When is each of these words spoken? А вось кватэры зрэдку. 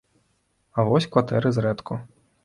А 0.77 0.85
вось 0.87 1.07
кватэры 1.15 1.51
зрэдку. 1.59 1.99